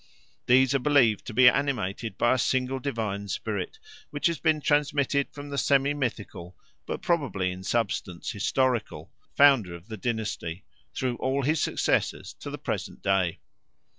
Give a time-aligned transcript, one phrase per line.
[0.47, 3.77] These are believed to be animated by a single divine spirit,
[4.09, 9.89] which has been transmitted from the semi mythical, but probably in substance historical, founder of
[9.89, 13.41] the dynasty through all his successors to the present day.